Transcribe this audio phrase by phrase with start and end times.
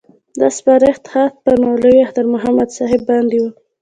[0.39, 3.49] دا سپارښت خط پر مولوي اختر محمد صاحب باندې وو.